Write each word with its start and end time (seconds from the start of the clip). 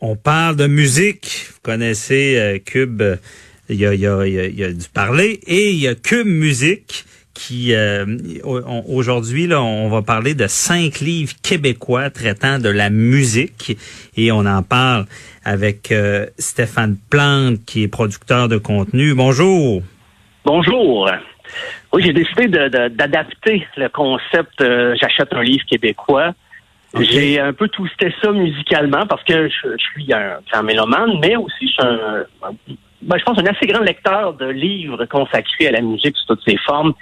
On 0.00 0.16
parle 0.16 0.56
de 0.56 0.66
musique. 0.66 1.46
Vous 1.54 1.60
connaissez 1.62 2.36
euh, 2.38 2.58
Cube. 2.64 3.02
euh, 3.02 3.16
Il 3.68 3.76
y, 3.76 3.86
a, 3.86 3.94
il, 3.94 4.00
y 4.00 4.06
a, 4.06 4.24
y 4.26 4.64
a- 4.64 4.72
du 4.72 4.88
parler. 4.92 5.40
Et 5.46 5.70
il 5.70 5.76
y 5.76 5.88
a 5.88 5.94
Cube 5.94 6.26
Musique 6.26 7.04
qui, 7.34 7.72
euh, 7.74 8.04
aujourd'hui, 8.88 9.46
là, 9.46 9.62
on 9.62 9.88
va 9.88 10.02
parler 10.02 10.34
de 10.34 10.46
cinq 10.48 11.00
livres 11.00 11.34
québécois 11.42 12.10
traitant 12.10 12.58
de 12.58 12.68
la 12.68 12.90
musique. 12.90 13.76
Et 14.16 14.32
on 14.32 14.40
en 14.46 14.62
parle 14.62 15.06
avec 15.44 15.92
euh, 15.92 16.26
Stéphane 16.38 16.96
Plante, 17.10 17.64
qui 17.66 17.82
est 17.84 17.88
producteur 17.88 18.48
de 18.48 18.56
contenu. 18.56 19.14
Bonjour. 19.14 19.82
Bonjour. 20.44 21.10
Oui, 21.92 22.02
j'ai 22.04 22.12
décidé 22.12 22.48
d'adapter 22.48 23.64
le 23.76 23.88
concept 23.88 24.60
euh, 24.60 24.94
J'achète 25.00 25.32
un 25.32 25.42
livre 25.42 25.64
québécois. 25.68 26.34
J'ai 26.94 27.38
un 27.38 27.52
peu 27.52 27.68
twisté 27.68 28.14
ça 28.22 28.32
musicalement 28.32 29.06
parce 29.06 29.22
que 29.24 29.48
je, 29.48 29.68
je 29.72 29.84
suis 29.92 30.12
un 30.12 30.38
grand 30.50 30.62
mélomane, 30.62 31.18
mais 31.20 31.36
aussi 31.36 31.66
je 31.66 31.72
suis 31.72 31.82
un, 31.82 32.24
ben, 33.02 33.16
je 33.16 33.24
pense 33.24 33.38
un 33.38 33.46
assez 33.46 33.66
grand 33.66 33.82
lecteur 33.82 34.34
de 34.34 34.46
livres 34.46 35.04
consacrés 35.06 35.68
à 35.68 35.72
la 35.72 35.80
musique 35.80 36.16
sous 36.16 36.26
toutes 36.34 36.48
ses 36.48 36.56
formes. 36.58 36.94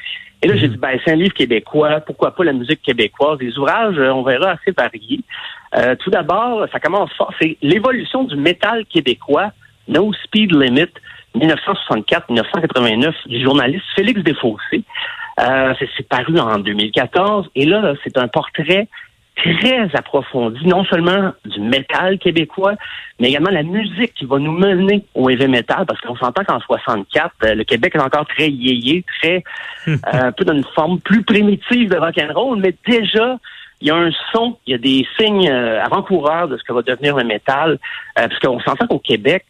Et 0.42 0.48
là, 0.48 0.56
j'ai 0.56 0.68
dit, 0.68 0.76
ben, 0.76 0.98
c'est 1.04 1.12
un 1.12 1.16
livre 1.16 1.32
québécois, 1.32 2.00
pourquoi 2.00 2.34
pas 2.34 2.44
la 2.44 2.52
musique 2.52 2.82
québécoise? 2.82 3.38
Des 3.38 3.56
ouvrages, 3.56 3.96
euh, 3.96 4.12
on 4.12 4.22
verra, 4.22 4.50
assez 4.50 4.72
variés. 4.76 5.20
Euh, 5.74 5.96
tout 5.96 6.10
d'abord, 6.10 6.66
ça 6.70 6.78
commence 6.78 7.10
fort, 7.14 7.32
c'est 7.40 7.56
l'évolution 7.62 8.24
du 8.24 8.36
métal 8.36 8.84
québécois, 8.86 9.52
No 9.88 10.12
Speed 10.24 10.54
Limit, 10.54 10.92
1964-1989, 11.36 13.14
du 13.26 13.42
journaliste 13.42 13.84
Félix 13.94 14.20
Desfossés. 14.22 14.82
Euh, 15.40 15.74
c'est 15.96 16.08
paru 16.08 16.38
en 16.38 16.58
2014. 16.58 17.48
Et 17.54 17.66
là, 17.66 17.94
c'est 18.04 18.16
un 18.18 18.28
portrait 18.28 18.88
très 19.36 19.88
approfondi, 19.94 20.66
non 20.66 20.84
seulement 20.84 21.32
du 21.44 21.60
métal 21.60 22.18
québécois, 22.18 22.74
mais 23.20 23.28
également 23.28 23.50
la 23.50 23.62
musique 23.62 24.14
qui 24.14 24.24
va 24.24 24.38
nous 24.38 24.52
mener 24.52 25.04
au 25.14 25.28
heavy 25.28 25.46
metal, 25.46 25.84
parce 25.86 26.00
qu'on 26.00 26.16
s'entend 26.16 26.42
qu'en 26.44 26.60
64, 26.60 27.30
euh, 27.44 27.54
le 27.54 27.64
Québec 27.64 27.94
est 27.94 28.00
encore 28.00 28.26
très 28.26 28.48
yéyé, 28.50 29.04
très 29.20 29.44
euh, 29.88 29.94
un 30.12 30.32
peu 30.32 30.44
dans 30.44 30.54
une 30.54 30.64
forme 30.74 31.00
plus 31.00 31.22
primitive 31.22 31.90
de 31.90 31.96
rock'n'roll, 31.96 32.58
mais 32.58 32.74
déjà 32.86 33.38
il 33.80 33.88
y 33.88 33.90
a 33.90 33.96
un 33.96 34.10
son, 34.32 34.56
il 34.66 34.72
y 34.72 34.74
a 34.74 34.78
des 34.78 35.06
signes 35.18 35.48
euh, 35.48 35.82
avant-coureurs 35.84 36.48
de 36.48 36.56
ce 36.56 36.64
que 36.64 36.72
va 36.72 36.82
devenir 36.82 37.16
le 37.16 37.24
métal, 37.24 37.72
euh, 38.18 38.28
parce 38.28 38.38
qu'on 38.38 38.60
s'entend 38.60 38.86
qu'au 38.86 38.98
Québec, 38.98 39.44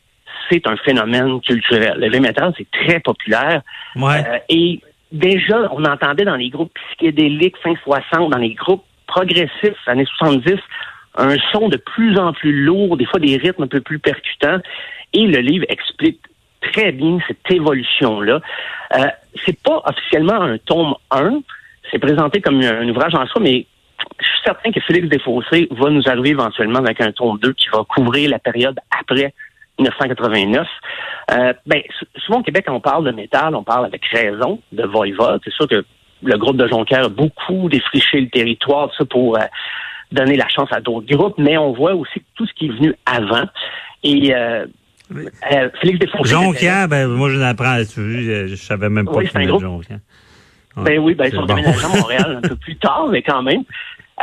c'est 0.51 0.67
un 0.67 0.77
phénomène 0.77 1.41
culturel. 1.41 1.95
Le 1.99 2.07
heavy 2.07 2.21
metal, 2.21 2.53
c'est 2.57 2.71
très 2.71 3.01
populaire. 3.01 3.63
Ouais. 3.95 4.25
Euh, 4.27 4.39
et 4.49 4.81
déjà, 5.13 5.69
on 5.73 5.85
entendait 5.85 6.25
dans 6.25 6.37
les 6.37 6.51
groupes 6.51 6.73
psychédéliques 6.89 7.57
fin 7.63 7.75
60, 7.85 8.31
dans 8.31 8.39
les 8.39 8.55
groupes 8.55 8.85
progressifs 9.07 9.77
années 9.87 10.07
70, 10.19 10.57
un 11.17 11.37
son 11.53 11.69
de 11.69 11.77
plus 11.77 12.19
en 12.19 12.33
plus 12.33 12.65
lourd, 12.65 12.97
des 12.97 13.07
fois 13.07 13.21
des 13.21 13.37
rythmes 13.37 13.65
un 13.65 13.69
peu 13.69 13.81
plus 13.81 13.99
percutants. 13.99 14.59
Et 15.13 15.27
le 15.27 15.39
livre 15.39 15.65
explique 15.69 16.21
très 16.61 16.93
bien 16.93 17.19
cette 17.27 17.51
évolution-là. 17.51 18.41
Euh, 18.97 19.07
c'est 19.45 19.61
pas 19.63 19.83
officiellement 19.85 20.41
un 20.41 20.59
tome 20.59 20.95
1, 21.11 21.41
c'est 21.91 21.99
présenté 21.99 22.41
comme 22.41 22.61
un, 22.61 22.89
ouvrage 22.89 23.15
en 23.15 23.27
soi, 23.27 23.41
mais 23.41 23.67
je 24.21 24.25
suis 24.27 24.41
certain 24.45 24.71
que 24.73 24.81
Félix 24.81 25.09
Desfossés 25.09 25.69
va 25.71 25.91
nous 25.91 26.09
arriver 26.09 26.31
éventuellement 26.31 26.81
avec 26.81 27.01
un 27.01 27.13
tome 27.13 27.39
2 27.39 27.53
qui 27.53 27.69
va 27.69 27.85
couvrir 27.85 28.31
la 28.31 28.39
période 28.39 28.79
après 29.01 29.33
1989. 29.79 30.67
Euh, 31.33 31.53
ben, 31.67 31.83
sou- 31.99 32.07
souvent 32.17 32.41
au 32.41 32.43
Québec, 32.43 32.67
on 32.69 32.81
parle 32.81 33.05
de 33.05 33.11
métal, 33.11 33.55
on 33.55 33.63
parle 33.63 33.87
avec 33.87 34.05
raison 34.07 34.61
de 34.73 34.85
Voivode. 34.85 35.41
C'est 35.45 35.53
sûr 35.53 35.69
que 35.69 35.85
le 36.23 36.37
groupe 36.39 36.57
de 36.57 36.67
Jonquière 36.67 37.05
a 37.05 37.09
beaucoup 37.09 37.69
défriché 37.69 38.21
le 38.21 38.29
territoire, 38.29 38.91
ça 38.97 39.05
pour 39.05 39.37
euh, 39.37 39.43
donner 40.13 40.37
la 40.37 40.49
chance 40.49 40.69
à 40.73 40.81
d'autres 40.81 41.07
groupes, 41.07 41.37
mais 41.39 41.57
on 41.59 41.73
voit 41.73 41.95
aussi 41.95 42.23
tout 42.35 42.47
ce 42.47 42.53
qui 42.55 42.67
est 42.67 42.71
venu 42.71 42.95
avant. 43.05 43.45
Et 44.03 44.35
euh, 44.35 44.67
euh, 45.15 45.69
Félix 45.81 45.99
Desfossés... 45.99 46.31
Jonquière, 46.31 46.89
ben, 46.89 47.07
moi, 47.09 47.31
je 47.31 47.39
l'apprends. 47.39 47.77
Tu 47.85 48.01
vois, 48.01 48.21
Je, 48.21 48.47
je 48.49 48.55
savais 48.57 48.89
même 48.89 49.07
pas 49.07 49.13
Oui, 49.13 49.29
qu'il 49.29 49.47
groupe. 49.47 49.63
Jonquière. 49.63 49.99
Ben 50.77 50.99
oui, 50.99 51.15
ben 51.15 51.27
ils 51.27 51.33
sont 51.33 51.47
bon. 51.47 51.55
déménagés 51.55 51.85
à 51.85 51.89
Montréal 51.89 52.41
un 52.43 52.49
peu 52.49 52.57
plus 52.57 52.77
tard, 52.77 53.09
mais 53.11 53.23
quand 53.23 53.43
même. 53.43 53.63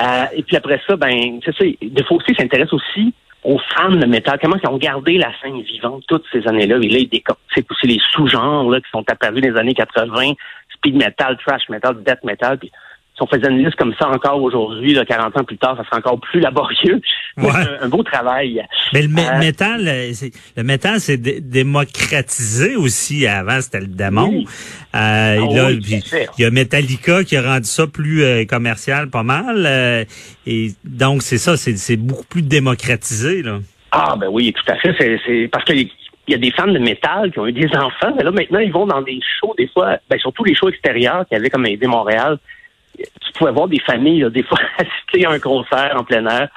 Euh, 0.02 0.26
et 0.36 0.44
puis 0.44 0.56
après 0.56 0.80
ça, 0.88 0.96
ben 0.96 1.40
c'est 1.44 1.56
ça. 1.56 1.66
Desfossés 1.82 2.36
s'intéresse 2.36 2.72
aussi 2.74 3.14
aux 3.44 3.59
fans 3.76 3.92
de 3.92 4.06
métal, 4.06 4.40
comment 4.42 4.56
ils 4.64 4.70
ont 4.70 4.78
gardé 4.78 5.18
la 5.18 5.32
scène 5.42 5.62
vivante 5.64 6.03
toutes 6.08 6.24
ces 6.32 6.48
années-là? 6.48 6.78
Et 6.82 6.90
là, 6.90 6.98
il 7.00 7.09
décortique 7.09 7.70
aussi 7.72 7.88
les 7.88 8.00
sous-genres 8.12 8.70
là, 8.70 8.80
qui 8.80 8.90
sont 8.92 9.03
apparus 9.09 9.42
dans 9.42 9.50
les 9.52 9.59
années 9.59 9.74
80, 9.74 10.34
speed 10.84 10.96
metal, 10.96 11.38
trash 11.46 11.62
metal, 11.70 11.96
death 12.06 12.24
metal. 12.24 12.58
Puis 12.60 12.72
si 13.16 13.22
on 13.22 13.28
faisait 13.28 13.48
une 13.50 13.64
liste 13.64 13.76
comme 13.76 13.94
ça 14.00 14.10
encore 14.10 14.42
aujourd'hui, 14.42 14.94
là, 14.94 15.06
40 15.06 15.38
ans 15.40 15.44
plus 15.44 15.58
tard, 15.58 15.78
ça 15.78 15.84
serait 15.86 15.98
encore 15.98 16.20
plus 16.20 16.40
laborieux. 16.40 17.00
Ouais. 17.36 17.50
un, 17.50 17.86
un 17.86 17.90
beau 17.90 18.04
travail. 18.04 18.64
Mais 18.94 19.02
le 19.02 19.08
Euh, 19.08 19.40
métal, 19.40 19.88
euh, 19.88 20.12
le 20.56 20.62
métal, 20.64 21.00
c'est 21.00 21.18
dé- 21.18 21.42
démocratisé 21.42 22.76
aussi. 22.76 23.26
Avant, 23.26 23.60
c'était 23.60 23.80
le 23.80 23.88
démon. 23.88 24.30
Oui. 24.30 24.46
Euh, 24.48 24.48
Ah 24.94 25.36
là, 25.56 25.66
oui, 25.70 25.80
puis, 25.82 26.04
il 26.38 26.42
y 26.44 26.46
a 26.46 26.52
Metallica 26.52 27.24
qui 27.24 27.36
a 27.36 27.42
rendu 27.42 27.66
ça 27.66 27.88
plus 27.88 28.24
euh, 28.24 28.46
commercial, 28.46 29.10
pas 29.10 29.24
mal. 29.24 29.64
euh, 29.66 30.06
et 30.46 30.74
donc, 30.84 31.24
c'est 31.24 31.40
ça, 31.40 31.58
c'est 31.58 31.98
beaucoup 31.98 32.26
plus 32.26 32.44
démocratisé. 32.44 33.42
Là. 33.42 33.60
Ah 33.92 34.16
ben 34.16 34.28
oui, 34.32 34.54
tout 34.54 34.72
à 34.72 34.76
fait. 34.78 34.96
C'est, 35.26 35.50
parce 35.52 35.66
qu'il 36.25 36.34
y 36.34 36.35
a 36.35 36.38
des 36.38 36.51
fans 36.51 36.67
de 36.67 36.79
métal 36.79 37.31
qui 37.31 37.39
ont 37.39 37.47
eu 37.47 37.53
des 37.53 37.67
enfants, 37.75 38.13
mais 38.16 38.23
là 38.23 38.31
maintenant 38.31 38.59
ils 38.59 38.72
vont 38.72 38.85
dans 38.85 39.01
des 39.01 39.19
shows 39.39 39.53
des 39.57 39.67
fois, 39.67 39.97
ben 40.09 40.19
surtout 40.19 40.44
les 40.44 40.56
shows 40.56 40.69
extérieurs 40.69 41.25
qu'il 41.28 41.38
y 41.38 41.39
avait 41.39 41.50
comme 41.50 41.66
Aidé 41.66 41.88
Montréal. 41.88 42.38
Tu 42.97 43.34
pouvais 43.34 43.51
voir 43.51 43.67
des 43.67 43.79
familles 43.79 44.29
des 44.31 44.44
fois 44.44 44.59
assister 44.78 45.25
à 45.25 45.31
un 45.31 45.39
concert 45.39 45.95
en 45.97 46.03
plein 46.03 46.25
air. 46.28 46.50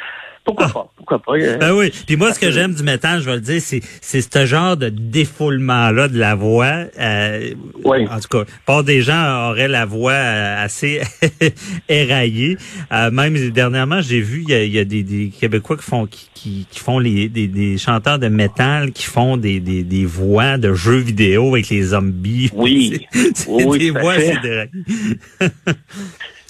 Pourquoi 0.47 0.69
pas? 0.69 0.93
Pourquoi 0.97 1.19
pas? 1.19 1.33
Euh, 1.33 1.59
Ben 1.59 1.73
oui. 1.75 1.93
Puis 2.07 2.17
moi, 2.17 2.33
ce 2.33 2.39
que 2.39 2.51
j'aime 2.53 2.73
du 2.73 2.83
métal, 2.85 3.21
je 3.21 3.27
vais 3.27 3.35
le 3.35 3.41
dire, 3.41 3.61
c'est 3.61 3.81
c'est 4.01 4.21
ce 4.23 4.47
genre 4.47 4.77
de 4.77 4.89
défoulement-là 4.89 6.07
de 6.09 6.17
la 6.19 6.35
voix. 6.37 6.85
Euh, 6.99 7.51
Oui. 7.85 8.07
En 8.09 8.21
tout 8.21 8.29
cas, 8.29 8.45
pas 8.65 8.83
des 8.85 9.03
gens 9.03 9.51
auraient 9.51 9.67
la 9.69 9.85
voix 9.87 10.13
euh, 10.13 10.65
assez 10.65 11.01
éraillée. 11.89 12.57
Euh, 12.93 13.11
même 13.11 13.51
dernièrement, 13.51 14.01
j'ai 14.01 14.21
vu, 14.21 14.45
il 14.47 14.51
y 14.51 14.55
a, 14.55 14.63
il 14.63 14.73
y 14.73 14.79
a 14.79 14.85
des, 14.85 15.03
des 15.03 15.31
Québécois 15.39 15.77
qui 15.77 15.83
font 15.85 16.07
qui, 16.07 16.29
qui, 16.33 16.67
qui 16.71 16.79
font 16.79 16.99
les 17.01 17.29
des, 17.29 17.49
des 17.49 17.77
chanteurs 17.77 18.19
de 18.21 18.29
métal 18.29 18.93
qui 18.93 19.05
font 19.05 19.37
des, 19.37 19.59
des, 19.61 19.83
des 19.83 20.05
voix 20.07 20.59
de 20.59 20.75
jeux 20.75 20.99
vidéo 20.99 21.55
avec 21.55 21.69
les 21.71 21.83
zombies. 21.83 22.51
Oui. 22.55 23.07
C'est 23.35 23.49
Oui, 23.49 23.79
des 23.79 23.91
voix. 23.91 24.15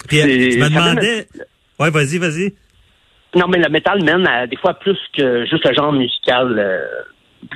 Puis 0.07 0.21
euh, 0.21 0.25
C'est- 0.25 0.51
je 0.51 0.59
me 0.59 0.69
demandais. 0.69 1.27
Ouais, 1.79 1.89
vas-y, 1.89 2.17
vas-y. 2.17 2.53
Non, 3.35 3.47
mais 3.47 3.57
le 3.59 3.69
métal 3.69 4.03
mène 4.03 4.25
à 4.27 4.47
des 4.47 4.55
fois 4.57 4.73
plus 4.75 4.97
que 5.15 5.45
juste 5.45 5.65
le 5.67 5.73
genre 5.73 5.91
musical. 5.93 6.57
euh, 6.57 6.85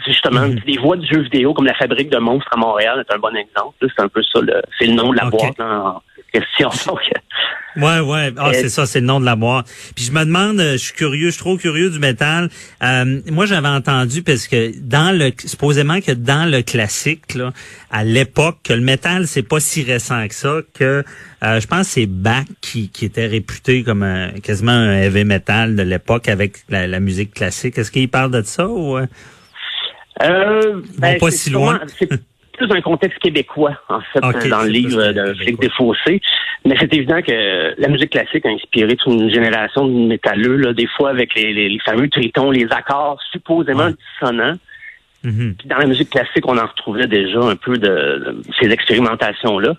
justement, 0.06 0.42
Mhm. 0.42 0.59
des 0.59 0.78
voix 0.78 0.96
de 0.96 1.06
jeux 1.06 1.22
vidéo 1.22 1.54
comme 1.56 1.66
la 1.66 1.74
Fabrique 1.74 2.09
de 2.12 2.18
monstres 2.20 2.52
à 2.54 2.58
Montréal 2.58 3.04
est 3.08 3.14
un 3.14 3.18
bon 3.18 3.36
exemple. 3.36 3.76
C'est 3.82 4.00
un 4.00 4.08
peu 4.08 4.22
ça, 4.22 4.40
le, 4.40 4.62
c'est 4.78 4.86
le 4.86 4.94
nom 4.94 5.12
de 5.12 5.18
la 5.18 5.26
boîte 5.30 5.59
en 5.59 6.02
question. 6.31 6.69
Donc, 6.88 7.00
Ouais, 7.78 8.02
ouais. 8.02 8.34
Ah, 8.36 8.50
Euh, 8.50 8.52
c'est 8.53 8.68
ça, 8.68 8.86
c'est 8.86 9.00
le 9.00 9.06
nom 9.06 9.22
de 9.22 9.25
la 9.25 9.38
boîte. 9.38 9.66
Puis 9.96 10.03
je 10.03 10.12
me 10.12 10.25
demande, 10.25 10.59
euh, 10.59 10.74
je 10.74 10.78
suis 10.78 10.94
curieux, 10.94 11.28
je 11.28 11.31
suis 11.31 11.40
trop 11.40 11.56
curieux 11.56 11.90
du 11.90 12.00
métal. 12.00 12.50
Euh, 12.84 13.22
moi, 13.31 13.46
j'avais 13.46 13.70
entendu 13.70 14.23
parce 14.23 14.47
que 14.50 14.73
dans 14.78 15.17
le, 15.17 15.32
supposément 15.38 16.02
que 16.02 16.11
dans 16.11 16.52
le 16.52 16.64
classique, 16.64 17.34
là, 17.34 17.53
à 17.90 18.03
l'époque, 18.03 18.58
que 18.66 18.73
le 18.73 18.82
métal 18.82 19.26
c'est 19.26 19.41
pas 19.44 19.61
si 19.61 19.84
récent 19.84 20.28
que 20.28 20.34
ça, 20.34 20.55
que 20.78 21.05
euh, 21.44 21.59
je 21.61 21.67
pense 21.67 21.88
que 21.88 21.94
c'est 21.94 22.08
Bach 22.08 22.44
qui, 22.59 22.90
qui 22.90 23.05
était 23.05 23.28
réputé 23.28 23.84
comme 23.84 24.03
un, 24.03 24.32
quasiment 24.44 24.73
un 24.73 24.97
heavy 25.03 25.23
metal 25.23 25.78
de 25.78 25.84
l'époque 25.84 26.28
avec 26.28 26.58
la, 26.67 26.88
la 26.88 27.00
musique 27.00 27.34
classique. 27.34 27.78
Est-ce 27.78 27.90
qu'il 27.91 28.09
parle 28.09 28.32
de 28.32 28.41
ça 28.41 28.67
ou 28.67 28.97
euh? 28.97 29.08
Euh, 30.22 30.82
vont 31.00 31.17
pas 31.20 31.32
si 31.32 31.50
loin. 31.52 31.79
sûrement- 31.97 32.17
plus 32.67 32.75
un 32.78 32.81
contexte 32.81 33.19
québécois, 33.19 33.75
en 33.90 34.02
fait, 34.02 34.19
dans 34.49 34.61
le 34.63 34.69
livre 34.69 35.11
de. 35.11 35.34
Félix 35.34 35.59
Desfossés. 35.59 36.22
Mais 36.66 36.75
c'est 36.79 36.93
évident 36.93 37.22
que 37.22 37.73
la 37.81 37.87
musique 37.87 38.11
classique 38.11 38.46
a 38.46 38.49
inspiré 38.49 38.96
toute 38.96 39.13
une 39.13 39.31
génération 39.34 39.87
de 39.87 40.08
métalleux, 40.08 40.58
là, 40.58 40.73
des 40.73 40.87
fois 40.87 41.09
avec 41.09 41.34
les, 41.35 41.53
les- 41.53 41.69
les 41.69 41.79
fameux 41.79 42.08
tritons, 42.09 42.52
les 42.52 42.67
accords 42.72 43.19
supposément 43.31 43.85
Ouais. 43.85 43.93
dissonants. 44.19 44.55
Mhm. 45.23 45.55
Puis 45.58 45.67
dans 45.67 45.78
la 45.78 45.85
musique 45.85 46.09
classique, 46.09 46.47
on 46.47 46.58
en 46.58 46.66
retrouvait 46.66 47.05
déjà 47.08 47.40
un 47.41 47.55
peu 47.55 47.78
de, 47.78 47.87
de 47.87 48.41
ces 48.59 48.72
expérimentations-là. 48.72 49.73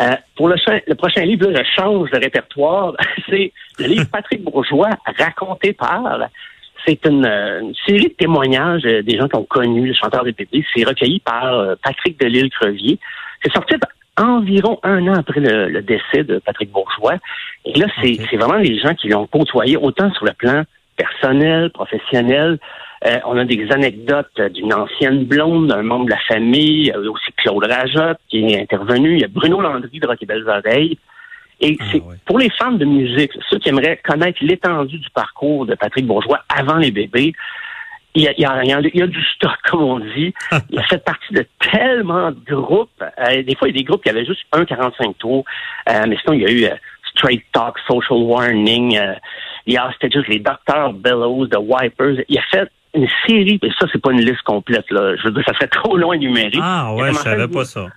Euh, 0.00 0.10
pour 0.36 0.48
le, 0.48 0.56
le 0.86 0.94
prochain 0.94 1.22
livre, 1.22 1.48
là, 1.50 1.62
je 1.62 1.70
change 1.82 2.10
de 2.10 2.18
répertoire. 2.18 2.92
C'est 3.28 3.52
le 3.78 3.86
livre 3.86 4.04
Patrick 4.12 4.42
Bourgeois, 4.44 4.90
raconté 5.18 5.72
par. 5.72 6.28
C'est 6.86 7.04
une, 7.06 7.74
série 7.86 8.08
de 8.08 8.14
témoignages 8.14 8.82
des 8.82 9.18
gens 9.18 9.28
qui 9.28 9.36
ont 9.36 9.44
connu 9.44 9.86
le 9.86 9.94
chanteur 9.94 10.24
des 10.24 10.32
bébés. 10.32 10.64
C'est 10.74 10.84
recueilli 10.84 11.20
par 11.20 11.76
Patrick 11.82 12.18
Delisle-Crevier. 12.20 12.98
C'est 13.42 13.52
sorti 13.52 13.74
environ 14.16 14.78
un 14.82 15.06
an 15.08 15.14
après 15.14 15.40
le, 15.40 15.82
décès 15.82 16.24
de 16.24 16.38
Patrick 16.38 16.70
Bourgeois. 16.70 17.16
Et 17.64 17.78
là, 17.78 17.86
c'est 18.00 18.36
vraiment 18.36 18.56
les 18.56 18.78
gens 18.78 18.94
qui 18.94 19.08
l'ont 19.08 19.26
côtoyé 19.26 19.76
autant 19.76 20.12
sur 20.12 20.24
le 20.24 20.32
plan 20.32 20.62
personnel, 20.96 21.70
professionnel. 21.70 22.58
Euh, 23.06 23.18
on 23.26 23.36
a 23.36 23.44
des 23.44 23.70
anecdotes 23.70 24.40
d'une 24.52 24.72
ancienne 24.72 25.24
blonde, 25.24 25.68
d'un 25.68 25.82
membre 25.82 26.06
de 26.06 26.10
la 26.10 26.20
famille, 26.28 26.90
euh, 26.92 27.10
aussi 27.10 27.32
Claude 27.36 27.64
Rajot 27.64 28.16
qui 28.28 28.46
est 28.46 28.60
intervenu. 28.60 29.14
Il 29.14 29.20
y 29.20 29.24
a 29.24 29.28
Bruno 29.28 29.60
Landry 29.60 30.00
de 30.00 30.06
Rock 30.06 30.18
et 30.22 30.26
Belles 30.26 30.48
Oreilles. 30.48 30.98
Et 31.60 31.76
ah, 31.80 31.84
c'est 31.92 32.02
pour 32.24 32.38
les 32.38 32.50
fans 32.50 32.72
de 32.72 32.84
musique, 32.84 33.32
ceux 33.48 33.58
qui 33.58 33.68
aimeraient 33.68 34.00
connaître 34.04 34.38
l'étendue 34.42 34.98
du 34.98 35.10
parcours 35.10 35.66
de 35.66 35.74
Patrick 35.74 36.06
Bourgeois 36.06 36.40
avant 36.48 36.76
les 36.76 36.90
bébés, 36.90 37.32
il 38.16 38.22
y, 38.22 38.28
a, 38.28 38.32
il, 38.32 38.42
y 38.42 38.44
a, 38.46 38.62
il 38.62 38.96
y 38.96 39.02
a, 39.02 39.06
du 39.06 39.22
stock, 39.34 39.56
comme 39.70 39.82
on 39.82 39.98
dit. 39.98 40.32
il 40.70 40.78
a 40.78 40.82
fait 40.84 41.02
partie 41.04 41.32
de 41.32 41.44
tellement 41.58 42.30
de 42.30 42.54
groupes. 42.54 42.90
Euh, 43.02 43.42
des 43.42 43.56
fois, 43.56 43.68
il 43.68 43.74
y 43.74 43.78
a 43.78 43.78
des 43.78 43.84
groupes 43.84 44.02
qui 44.02 44.10
avaient 44.10 44.24
juste 44.24 44.42
un 44.52 44.64
45 44.64 45.18
tours. 45.18 45.44
Euh, 45.88 46.04
mais 46.08 46.16
sinon, 46.22 46.34
il 46.34 46.42
y 46.42 46.46
a 46.46 46.50
eu 46.50 46.64
euh, 46.64 46.76
Straight 47.10 47.44
Talk, 47.52 47.76
Social 47.88 48.20
Warning. 48.20 49.00
il 49.66 49.74
y 49.74 49.76
a, 49.76 49.90
c'était 49.92 50.16
juste 50.16 50.28
les 50.28 50.38
Docteurs 50.38 50.92
Bellows, 50.92 51.48
The 51.48 51.58
Wipers. 51.58 52.24
Il 52.28 52.38
a 52.38 52.42
fait 52.52 52.70
une 52.94 53.08
série, 53.26 53.58
et 53.60 53.70
ça, 53.80 53.86
c'est 53.92 54.00
pas 54.00 54.12
une 54.12 54.20
liste 54.20 54.42
complète, 54.42 54.88
là. 54.90 55.16
Je 55.16 55.24
veux 55.24 55.32
dire, 55.32 55.42
ça 55.46 55.54
serait 55.54 55.66
trop 55.66 55.96
loin 55.96 56.16
numérique. 56.16 56.60
Ah 56.62 56.94
ouais, 56.94 57.12
je 57.12 57.18
savais 57.18 57.48
pas 57.48 57.64
ça. 57.64 57.88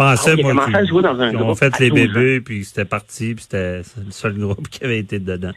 Pensais, 0.00 0.32
ah, 0.38 0.54
moi, 0.54 0.66
qu'ils 0.66 1.36
ont 1.42 1.54
fait 1.54 1.78
les 1.78 1.90
bébés, 1.90 2.40
puis 2.40 2.64
c'était 2.64 2.86
parti, 2.86 3.34
puis 3.34 3.42
c'était 3.42 3.82
le 3.98 4.10
seul 4.10 4.32
groupe 4.32 4.66
qui 4.68 4.82
avait 4.82 4.98
été 4.98 5.18
dedans. 5.18 5.52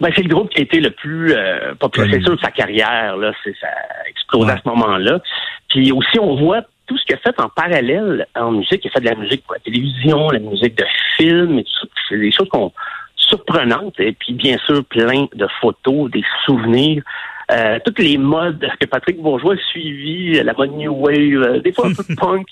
Ben, 0.00 0.10
c'est 0.16 0.22
le 0.22 0.34
groupe 0.34 0.48
qui 0.48 0.60
a 0.60 0.62
été 0.62 0.80
le 0.80 0.90
plus 0.90 1.34
euh, 1.34 1.74
populaire, 1.74 2.08
c'est 2.10 2.22
sûr, 2.22 2.36
de 2.36 2.40
sa 2.40 2.50
carrière. 2.52 3.18
Là, 3.18 3.34
c'est, 3.44 3.54
ça 3.60 3.66
a 3.66 4.08
explosé 4.08 4.50
à 4.50 4.56
ce 4.56 4.66
moment-là. 4.66 5.20
Puis 5.68 5.92
aussi, 5.92 6.18
on 6.18 6.36
voit 6.36 6.62
tout 6.86 6.96
ce 6.96 7.04
qu'il 7.04 7.16
a 7.16 7.18
fait 7.18 7.38
en 7.38 7.50
parallèle 7.50 8.26
en 8.34 8.52
musique. 8.52 8.82
Il 8.82 8.88
a 8.88 8.92
fait 8.92 9.00
de 9.00 9.10
la 9.10 9.14
musique 9.14 9.44
pour 9.44 9.52
la 9.52 9.60
télévision, 9.60 10.30
la 10.30 10.38
musique 10.38 10.78
de 10.78 10.86
film, 11.18 11.58
et 11.58 11.64
tout 11.64 11.70
ça. 11.82 11.86
C'est 12.08 12.18
des 12.18 12.32
choses 12.32 12.48
qu'on 12.48 12.72
surprenantes. 13.14 14.00
Et 14.00 14.12
puis, 14.12 14.32
bien 14.32 14.56
sûr, 14.64 14.82
plein 14.86 15.26
de 15.34 15.46
photos, 15.60 16.10
des 16.10 16.24
souvenirs. 16.46 17.02
Euh, 17.50 17.78
toutes 17.84 17.98
les 17.98 18.16
modes 18.16 18.66
que 18.80 18.86
Patrick 18.86 19.20
Bourgeois 19.20 19.54
a 19.54 19.70
suivi, 19.70 20.42
la 20.42 20.54
mode 20.54 20.72
New 20.72 20.94
Wave, 20.94 21.42
euh, 21.42 21.60
des 21.60 21.72
fois 21.72 21.88
un 21.88 21.94
peu 21.94 22.04
punk 22.16 22.46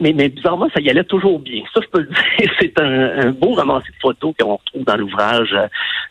mais, 0.00 0.12
mais, 0.12 0.28
bizarrement, 0.28 0.68
ça 0.74 0.80
y 0.80 0.90
allait 0.90 1.04
toujours 1.04 1.38
bien. 1.40 1.62
Ça, 1.74 1.80
je 1.82 1.88
peux 1.88 2.00
le 2.00 2.06
dire, 2.38 2.52
c'est 2.60 2.80
un, 2.80 3.30
beau 3.30 3.54
romancier 3.54 3.90
de 3.90 4.00
photos 4.00 4.34
qu'on 4.38 4.56
retrouve 4.56 4.84
dans 4.84 4.96
l'ouvrage 4.96 5.54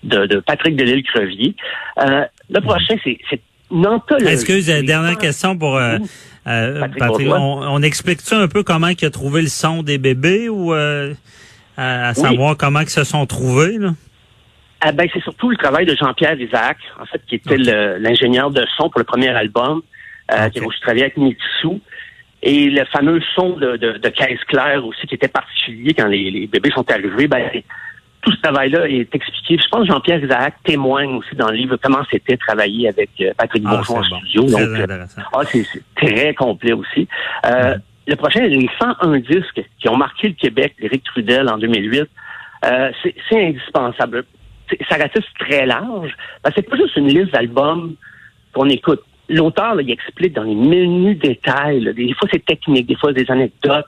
de, 0.03 0.25
de 0.25 0.39
Patrick 0.39 0.75
Delisle-Crevier. 0.75 1.56
Euh, 2.00 2.25
le 2.50 2.62
prochain, 2.62 2.95
c'est. 3.03 3.19
Excuse, 4.27 4.65
dernière 4.65 5.18
question 5.18 5.57
pour 5.57 5.77
euh, 5.77 5.97
euh, 6.47 6.88
Patrick. 6.97 7.29
on, 7.31 7.81
explique-tu 7.81 8.33
un 8.33 8.50
peu 8.50 8.63
comment 8.63 8.88
il 8.88 9.06
a 9.06 9.09
trouvé 9.09 9.41
le 9.41 9.47
son 9.47 9.81
des 9.81 9.97
bébés 9.97 10.50
ou 10.50 10.73
euh, 10.73 11.13
à, 11.77 12.13
savoir 12.13 12.57
comment 12.57 12.81
ils 12.81 12.89
se 12.89 13.03
sont 13.03 13.25
trouvés? 13.25 13.77
Là? 13.77 13.91
Ah 14.81 14.91
ben, 14.91 15.07
c'est 15.13 15.21
surtout 15.21 15.50
le 15.50 15.57
travail 15.57 15.85
de 15.85 15.95
Jean-Pierre 15.95 16.39
Isaac, 16.39 16.77
en 17.00 17.06
fait, 17.06 17.21
qui 17.27 17.35
était 17.35 17.57
l'ingénieur 17.57 18.50
de 18.50 18.65
son 18.75 18.89
pour 18.89 19.00
le 19.00 19.06
premier 19.06 19.29
album, 19.29 19.81
euh, 20.31 20.50
qui 20.50 20.59
a 20.59 20.63
aussi 20.65 20.79
travaillé 20.81 21.03
avec 21.03 21.18
Mitsu. 21.18 21.79
Et 22.44 22.70
le 22.70 22.86
fameux 22.86 23.22
son 23.36 23.52
de, 23.52 23.78
de, 23.78 23.98
de, 23.98 24.10
caisse 24.10 24.44
claire 24.48 24.84
aussi, 24.86 25.06
qui 25.06 25.16
était 25.16 25.28
particulier 25.28 25.94
quand 25.94 26.08
les, 26.08 26.32
les 26.32 26.48
bébés 26.48 26.72
sont 26.72 26.90
arrivés, 26.90 27.28
ben, 27.28 27.50
tout 28.22 28.32
ce 28.32 28.42
travail-là 28.42 28.88
est 28.88 29.14
expliqué. 29.14 29.58
Je 29.62 29.68
pense 29.70 29.88
que 29.88 29.94
Jean-Pierre 29.94 30.24
Isaac 30.24 30.56
témoigne 30.64 31.16
aussi 31.16 31.36
dans 31.36 31.50
le 31.50 31.56
livre 31.56 31.78
comment 31.82 32.04
c'était 32.10 32.38
travailler 32.38 32.88
avec 32.88 33.10
euh, 33.22 33.32
Patrick 33.38 33.64
ah, 33.66 33.76
Bourgeois 33.76 34.00
en 34.00 34.04
studio. 34.04 34.44
Donc, 34.44 34.60
euh, 34.60 35.06
ah, 35.34 35.42
c'est 35.46 35.66
très 35.96 36.34
complet 36.34 36.74
aussi. 36.74 37.08
Euh, 37.46 37.76
Le 38.08 38.16
prochain, 38.16 38.42
les 38.42 38.70
101 38.80 39.20
disques 39.20 39.64
qui 39.80 39.90
ont 39.90 39.98
marqué 39.98 40.30
le 40.30 40.34
Québec, 40.36 40.76
Éric 40.80 41.04
Trudel 41.04 41.50
en 41.50 41.58
2008, 41.58 42.08
euh, 42.66 42.92
c'est 43.04 43.48
indispensable. 43.48 44.26
Ça 44.90 44.98
ratisse 44.98 45.26
très 45.40 45.66
large. 45.66 46.16
C'est 46.56 46.68
pas 46.68 46.78
juste 46.78 46.96
une 46.96 47.08
liste 47.08 47.34
d'albums 47.34 47.96
qu'on 48.54 48.70
écoute 48.70 49.04
l'auteur, 49.31 49.80
il 49.80 49.89
explique 49.89 50.33
dans 50.33 50.44
les 50.44 50.56
menus 50.56 51.18
détails, 51.18 51.94
des 51.94 52.13
fois 52.13 52.28
c'est 52.31 52.45
technique, 52.45 52.88
des 52.88 52.95
fois 52.95 53.13
des 53.13 53.30
anecdotes, 53.30 53.86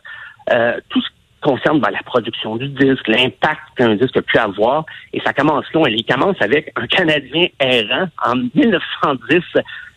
euh, 0.52 0.80
tout 0.90 1.02
ce 1.02 1.08
qui 1.08 1.16
concerne 1.42 1.80
ben, 1.80 1.92
la 1.92 2.02
production 2.04 2.56
du 2.56 2.70
disque, 2.70 3.08
l'impact 3.08 3.62
qu'un 3.76 3.96
disque 3.96 4.18
a 4.18 4.22
pu 4.22 4.38
avoir. 4.38 4.86
Et 5.12 5.20
ça 5.22 5.34
commence 5.34 5.66
long. 5.74 5.86
il 5.86 6.06
commence 6.06 6.42
avec 6.42 6.72
un 6.76 6.88
Canadien 6.88 7.48
errant 7.60 8.08
en 8.26 8.36
1910, 8.36 9.42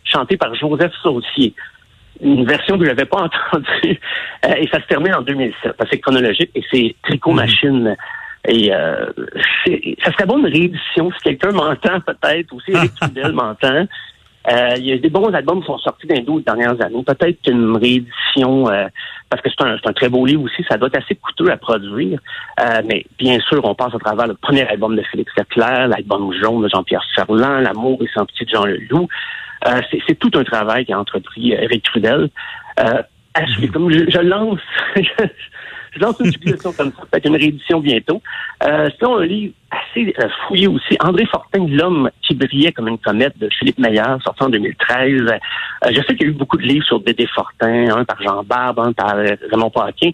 chanté 0.04 0.37
par 0.37 0.54
Joseph 0.54 0.93
Saucier. 1.02 1.54
Une 2.20 2.46
version 2.46 2.78
que 2.78 2.84
je 2.84 2.90
n'avais 2.90 3.04
pas 3.04 3.22
entendue. 3.52 4.00
Euh, 4.44 4.54
et 4.56 4.69
ça 4.69 4.81
se 4.81 4.87
termine 4.87 5.14
en 5.14 5.22
2007. 5.22 5.72
C'est 5.90 6.00
chronologique 6.00 6.50
et 6.54 6.64
c'est 6.70 6.94
Tricot 7.02 7.31
mhm. 7.31 7.37
Machine. 7.37 7.96
Et 8.48 8.72
euh, 8.72 9.06
ça 10.04 10.12
serait 10.12 10.26
bon 10.26 10.38
une 10.38 10.46
réédition 10.46 11.10
si 11.12 11.19
quelqu'un 11.25 11.50
m'entend 11.50 12.00
peut-être, 12.00 12.52
ou 12.52 12.60
si 12.60 12.72
Eric 12.72 12.93
m'entend. 13.32 13.87
Euh, 14.48 14.75
il 14.76 14.87
y 14.87 14.93
a 14.93 14.98
des 14.98 15.10
bons 15.10 15.32
albums 15.32 15.60
qui 15.60 15.66
sont 15.66 15.78
sortis 15.78 16.06
dans 16.06 16.14
les 16.14 16.22
12 16.22 16.44
dernières 16.44 16.81
années. 16.81 17.02
Peut-être 17.04 17.38
une 17.48 17.76
réédition, 17.76 18.69
euh, 18.69 18.87
parce 19.28 19.43
que 19.43 19.48
c'est 19.50 19.64
un, 19.64 19.76
un, 19.84 19.93
très 19.93 20.08
beau 20.08 20.25
livre 20.25 20.44
aussi, 20.44 20.64
ça 20.69 20.76
doit 20.76 20.88
être 20.88 21.02
assez 21.02 21.16
coûteux 21.16 21.50
à 21.50 21.56
produire. 21.56 22.20
Euh, 22.60 22.82
mais 22.87 23.04
bien 23.19 23.40
sûr, 23.40 23.64
on 23.64 23.75
passe 23.75 23.94
à 23.94 23.98
travers 23.98 24.28
le 24.28 24.34
premier 24.34 24.66
album 24.69 24.94
de 24.94 25.02
Félix 25.02 25.32
Leclerc, 25.37 25.88
l'album 25.88 26.32
jaune 26.32 26.62
de 26.62 26.69
Jean-Pierre 26.69 27.04
Ferland, 27.14 27.60
L'amour 27.60 27.98
et 28.02 28.08
sans 28.14 28.25
petit 28.26 28.44
de 28.44 28.50
Jean 28.50 28.64
Leloup. 28.64 29.08
Euh, 29.66 29.81
c'est 30.06 30.19
tout 30.19 30.31
un 30.34 30.44
travail 30.44 30.87
qu'a 30.87 30.98
entrepris 30.98 31.52
Eric 31.52 31.82
Trudel. 31.82 32.28
Euh, 32.78 33.02
comme 33.72 33.90
je, 33.90 34.08
je 34.08 34.19
lance, 34.19 34.60
je 34.96 35.02
lance 36.00 36.16
une 36.20 36.32
publication 36.32 36.72
comme 36.72 36.93
ça, 36.93 37.02
peut-être 37.10 37.26
une 37.26 37.37
réédition 37.37 37.81
bientôt. 37.81 38.22
Euh, 38.64 38.88
un 39.02 39.25
livre 39.25 39.54
assez 39.70 40.14
euh, 40.19 40.28
fouillé 40.46 40.66
aussi, 40.66 40.96
André 41.00 41.26
Fortin, 41.26 41.66
L'homme 41.69 42.10
qui 42.22 42.34
brillait 42.34 42.72
comme 42.72 42.88
une 42.88 42.98
comète 42.98 43.37
de 43.38 43.48
Philippe 43.58 43.78
Meyer, 43.78 44.02
sorti 44.25 44.43
en 44.43 44.48
2013. 44.48 45.22
Euh, 45.22 45.38
je 45.90 45.94
sais 45.94 46.16
qu'il 46.16 46.22
y 46.22 46.25
a 46.25 46.28
eu 46.28 46.32
beaucoup 46.32 46.56
de 46.56 46.62
livres 46.62 46.84
sur 46.84 47.00
Dédé 47.00 47.26
Fortin, 47.26 47.96
un 47.96 48.04
par 48.04 48.20
Jean 48.22 48.43
Barbe, 48.43 48.81
un 48.81 48.93
par 48.93 49.16
euh, 49.16 49.37
Raymond 49.50 49.70
Paquin, 49.70 50.10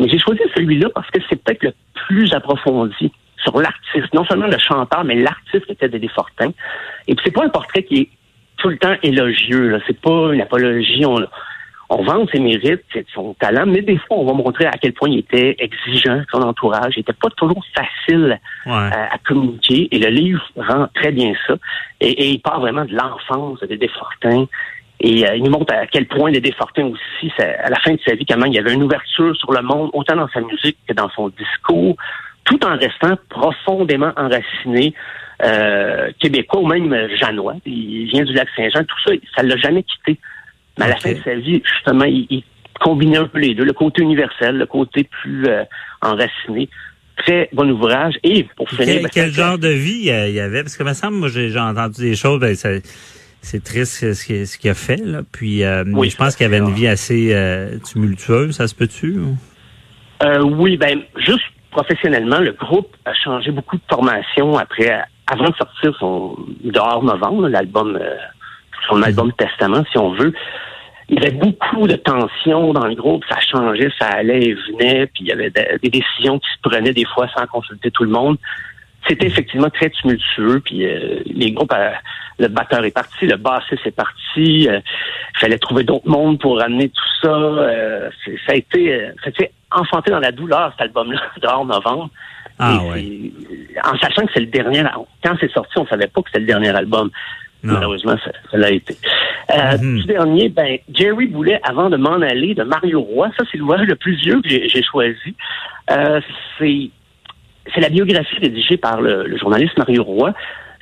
mais 0.00 0.08
j'ai 0.08 0.18
choisi 0.18 0.40
celui-là 0.54 0.88
parce 0.94 1.10
que 1.10 1.20
c'est 1.28 1.42
peut-être 1.42 1.62
le 1.62 1.72
plus 2.06 2.32
approfondi 2.32 3.12
sur 3.42 3.58
l'artiste, 3.60 4.12
non 4.14 4.24
seulement 4.24 4.48
le 4.48 4.58
chanteur, 4.58 5.04
mais 5.04 5.14
l'artiste 5.16 5.66
qui 5.66 5.72
était 5.72 5.88
Dédé 5.88 6.08
Fortin. 6.08 6.50
Et 7.06 7.14
puis 7.14 7.22
c'est 7.24 7.32
pas 7.32 7.44
un 7.44 7.48
portrait 7.48 7.84
qui 7.84 8.00
est 8.00 8.08
tout 8.58 8.68
le 8.68 8.78
temps 8.78 8.94
élogieux, 9.02 9.80
c'est 9.86 10.00
pas 10.00 10.32
une 10.32 10.40
apologie, 10.40 11.06
on, 11.06 11.24
on 11.90 12.02
vend 12.02 12.26
ses 12.32 12.40
mérites, 12.40 12.84
son 13.14 13.34
talent, 13.34 13.64
mais 13.66 13.80
des 13.80 13.96
fois, 13.96 14.18
on 14.18 14.26
va 14.26 14.34
montrer 14.34 14.66
à 14.66 14.72
quel 14.72 14.92
point 14.92 15.08
il 15.08 15.20
était 15.20 15.56
exigeant, 15.58 16.22
son 16.30 16.42
entourage. 16.42 16.94
Il 16.96 17.00
était 17.00 17.14
pas 17.14 17.30
toujours 17.30 17.64
facile 17.74 18.38
euh, 18.66 18.70
à, 18.70 19.16
communiquer. 19.26 19.88
Et 19.90 19.98
le 19.98 20.08
livre 20.08 20.42
rend 20.56 20.88
très 20.94 21.12
bien 21.12 21.32
ça. 21.46 21.54
Et, 22.00 22.30
il 22.30 22.40
parle 22.40 22.60
vraiment 22.60 22.84
de 22.84 22.94
l'enfance 22.94 23.60
de 23.60 23.74
Desfortins. 23.74 24.46
Et 25.00 25.26
euh, 25.26 25.36
il 25.36 25.44
nous 25.44 25.50
montre 25.50 25.72
à 25.72 25.86
quel 25.86 26.06
point 26.06 26.30
les 26.30 26.40
Desfortins 26.40 26.86
aussi, 26.86 27.32
à 27.38 27.70
la 27.70 27.78
fin 27.80 27.92
de 27.92 28.00
sa 28.06 28.14
vie, 28.14 28.26
comment 28.26 28.46
il 28.46 28.54
y 28.54 28.58
avait 28.58 28.74
une 28.74 28.82
ouverture 28.82 29.34
sur 29.36 29.52
le 29.52 29.62
monde, 29.62 29.90
autant 29.94 30.16
dans 30.16 30.28
sa 30.28 30.40
musique 30.42 30.76
que 30.86 30.92
dans 30.92 31.08
son 31.10 31.30
discours, 31.30 31.96
tout 32.44 32.62
en 32.66 32.76
restant 32.76 33.16
profondément 33.30 34.12
enraciné 34.16 34.92
euh, 35.42 36.10
québécois 36.18 36.60
ou 36.60 36.66
même 36.66 37.08
janois. 37.14 37.54
Il 37.64 38.06
vient 38.08 38.24
du 38.24 38.34
lac 38.34 38.48
Saint-Jean. 38.56 38.84
Tout 38.84 38.96
ça, 39.06 39.12
ça 39.36 39.42
l'a 39.42 39.56
jamais 39.56 39.84
quitté. 39.84 40.18
Mais 40.78 40.84
à 40.84 40.88
la 40.88 40.96
fin 40.96 41.12
de 41.12 41.20
sa 41.24 41.34
vie, 41.34 41.62
justement, 41.64 42.04
il, 42.04 42.42
combinait 42.80 43.18
un 43.18 43.26
peu 43.26 43.40
les 43.40 43.56
deux, 43.56 43.64
le 43.64 43.72
côté 43.72 44.02
universel, 44.02 44.56
le 44.56 44.66
côté 44.66 45.02
plus 45.02 45.46
euh, 45.46 45.64
enraciné. 46.00 46.68
Très 47.16 47.48
bon 47.52 47.68
ouvrage. 47.70 48.14
Et 48.22 48.46
pour 48.56 48.70
finir... 48.70 49.00
Quel, 49.12 49.26
ben, 49.26 49.32
genre 49.32 49.58
de 49.58 49.68
vie 49.68 50.08
euh, 50.10 50.28
il 50.28 50.34
y 50.34 50.40
avait? 50.40 50.62
Parce 50.62 50.76
que, 50.76 50.84
me 50.84 50.92
semble, 50.92 51.16
moi, 51.16 51.28
j'ai 51.28 51.58
entendu 51.58 52.02
des 52.02 52.14
choses, 52.14 52.38
ben, 52.38 52.54
c'est 52.54 53.64
triste 53.64 54.12
ce 54.14 54.58
qu'il 54.58 54.70
a 54.70 54.74
fait, 54.74 55.04
là. 55.04 55.22
Puis, 55.32 55.64
euh, 55.64 55.84
je 55.84 56.16
pense 56.16 56.36
qu'il 56.36 56.46
avait 56.46 56.58
une 56.58 56.72
vie 56.72 56.86
assez 56.86 57.34
tumultueuse, 57.84 58.54
ça 58.54 58.68
se 58.68 58.76
peut-tu? 58.76 59.18
oui, 60.40 60.76
ben, 60.76 61.00
juste 61.16 61.42
professionnellement, 61.72 62.38
le 62.38 62.52
groupe 62.52 62.96
a 63.04 63.14
changé 63.14 63.50
beaucoup 63.50 63.76
de 63.76 63.82
formation 63.90 64.56
après, 64.56 65.02
avant 65.26 65.48
de 65.48 65.54
sortir 65.56 65.96
son 65.98 66.36
dehors 66.62 67.02
novembre, 67.02 67.48
l'album, 67.48 67.98
son 68.88 69.02
album 69.02 69.32
Testament, 69.32 69.84
si 69.90 69.98
on 69.98 70.12
veut 70.12 70.34
il 71.08 71.16
y 71.16 71.26
avait 71.26 71.36
beaucoup 71.36 71.86
de 71.86 71.94
tensions 71.94 72.72
dans 72.72 72.86
le 72.86 72.94
groupe, 72.94 73.24
ça 73.28 73.38
changeait, 73.40 73.90
ça 73.98 74.08
allait 74.08 74.42
et 74.42 74.54
venait, 74.54 75.06
puis 75.06 75.24
il 75.24 75.26
y 75.28 75.32
avait 75.32 75.50
des 75.50 75.88
décisions 75.88 76.38
qui 76.38 76.48
se 76.50 76.68
prenaient 76.68 76.92
des 76.92 77.06
fois 77.06 77.26
sans 77.34 77.46
consulter 77.46 77.90
tout 77.90 78.04
le 78.04 78.10
monde. 78.10 78.36
C'était 79.08 79.26
effectivement 79.26 79.70
très 79.70 79.88
tumultueux, 79.88 80.60
puis 80.60 80.84
euh, 80.84 81.20
les 81.24 81.52
groupes, 81.52 81.72
euh, 81.72 81.92
le 82.38 82.48
batteur 82.48 82.84
est 82.84 82.90
parti, 82.90 83.26
le 83.26 83.36
bassiste 83.36 83.86
est 83.86 83.90
parti, 83.90 84.68
euh, 84.68 84.80
il 85.34 85.38
fallait 85.38 85.58
trouver 85.58 85.84
d'autres 85.84 86.08
mondes 86.08 86.38
pour 86.40 86.58
ramener 86.58 86.90
tout 86.90 87.04
ça. 87.22 87.70
ça 88.46 88.52
a 88.52 88.54
été, 88.54 89.08
ça 89.22 89.26
a 89.26 89.28
été 89.30 89.50
enfanté 89.70 90.10
dans 90.10 90.20
la 90.20 90.32
douleur 90.32 90.72
cet 90.72 90.82
album-là, 90.82 91.22
dehors 91.40 91.64
novembre. 91.64 92.10
Ah, 92.58 92.80
en 92.82 93.98
sachant 93.98 94.26
que 94.26 94.32
c'est 94.34 94.40
le 94.40 94.46
dernier, 94.46 94.82
quand 95.22 95.36
c'est 95.40 95.50
sorti, 95.52 95.78
on 95.78 95.86
savait 95.86 96.08
pas 96.08 96.20
que 96.22 96.28
c'était 96.28 96.40
le 96.40 96.46
dernier 96.46 96.70
album. 96.70 97.10
Malheureusement, 97.62 98.16
ça, 98.24 98.56
l'a 98.56 98.70
été. 98.70 98.96
Euh, 99.50 99.78
mm 99.78 100.04
dernier, 100.04 100.48
ben, 100.48 100.78
Jerry 100.92 101.26
Boulet, 101.26 101.60
avant 101.62 101.90
de 101.90 101.96
m'en 101.96 102.20
aller, 102.20 102.54
de 102.54 102.62
Mario 102.62 103.00
Roy, 103.00 103.30
ça 103.36 103.44
c'est 103.50 103.58
l'ouvrage 103.58 103.86
le 103.86 103.96
plus 103.96 104.14
vieux 104.16 104.40
que 104.40 104.48
j'ai 104.48 104.82
choisi. 104.82 105.34
Euh, 105.90 106.20
c'est 106.58 106.90
c'est 107.74 107.80
la 107.80 107.88
biographie 107.90 108.38
rédigée 108.40 108.76
par 108.76 109.00
le, 109.00 109.36
journaliste 109.36 109.76
Mario 109.76 110.02
Roy. 110.04 110.32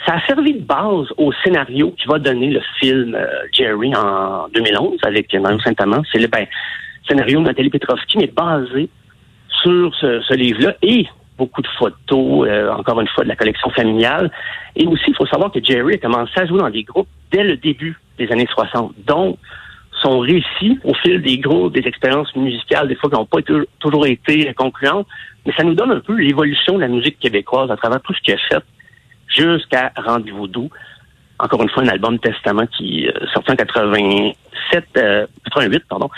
Ça 0.06 0.14
a 0.14 0.26
servi 0.26 0.54
de 0.54 0.62
base 0.62 1.06
au 1.16 1.32
scénario 1.44 1.92
qui 1.98 2.06
va 2.06 2.18
donner 2.18 2.50
le 2.50 2.60
film 2.78 3.14
euh, 3.14 3.26
Jerry 3.52 3.92
en 3.96 4.48
2011 4.54 4.98
avec 5.02 5.34
Mario 5.34 5.58
Saint-Amand. 5.60 6.02
C'est 6.12 6.18
le 6.18 6.28
ben, 6.28 6.46
scénario 7.08 7.40
de 7.40 7.46
Nathalie 7.46 7.70
Petrovski, 7.70 8.18
mais 8.18 8.28
basé 8.28 8.88
sur 9.62 9.94
ce, 9.96 10.34
livre-là 10.34 10.74
et 10.82 11.06
beaucoup 11.36 11.62
de 11.62 11.68
photos, 11.78 12.48
euh, 12.48 12.72
encore 12.72 13.00
une 13.00 13.08
fois, 13.08 13.24
de 13.24 13.28
la 13.28 13.36
collection 13.36 13.70
familiale. 13.70 14.30
Et 14.74 14.86
aussi, 14.86 15.04
il 15.08 15.14
faut 15.14 15.26
savoir 15.26 15.50
que 15.52 15.62
Jerry 15.62 15.94
a 15.94 15.98
commencé 15.98 16.32
à 16.36 16.46
jouer 16.46 16.58
dans 16.58 16.70
des 16.70 16.82
groupes 16.82 17.08
dès 17.30 17.44
le 17.44 17.56
début 17.56 17.98
des 18.18 18.30
années 18.32 18.48
60. 18.50 18.94
Donc, 19.06 19.38
son 20.02 20.20
récit 20.20 20.78
au 20.84 20.94
fil 20.94 21.22
des 21.22 21.38
groupes, 21.38 21.72
des 21.72 21.86
expériences 21.86 22.34
musicales, 22.36 22.88
des 22.88 22.96
fois 22.96 23.10
qui 23.10 23.16
n'ont 23.16 23.26
pas 23.26 23.38
toujours 23.78 24.06
été 24.06 24.52
concluantes, 24.54 25.06
mais 25.44 25.52
ça 25.56 25.64
nous 25.64 25.74
donne 25.74 25.90
un 25.90 26.00
peu 26.00 26.14
l'évolution 26.14 26.74
de 26.74 26.80
la 26.80 26.88
musique 26.88 27.18
québécoise 27.18 27.70
à 27.70 27.76
travers 27.76 28.00
tout 28.02 28.12
ce 28.12 28.20
qu'il 28.20 28.34
a 28.34 28.38
fait 28.38 28.64
jusqu'à 29.28 29.92
Rendez-vous 29.96 30.48
doux. 30.48 30.70
Encore 31.38 31.62
une 31.62 31.68
fois, 31.68 31.82
un 31.82 31.88
album 31.88 32.18
Testament 32.18 32.66
qui 32.66 33.08
euh, 33.08 33.12
sorti 33.32 33.52
en 33.52 33.56
87, 33.56 34.84
88, 34.92 34.96
euh, 34.96 35.78
pardon. 35.88 36.10